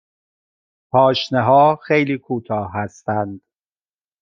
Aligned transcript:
پاشنه 0.91 1.41
ها 1.41 1.79
خیلی 1.87 2.17
کوتاه 2.17 2.71
هستند. 2.73 3.41